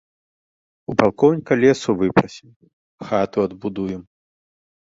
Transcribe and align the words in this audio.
У 0.91 0.95
палкоўніка 1.01 1.53
лесу 1.63 1.95
выпрасім, 2.01 2.49
хату 3.11 3.37
адбудуем. 3.47 4.03